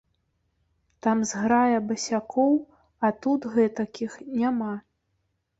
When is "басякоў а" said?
1.91-3.13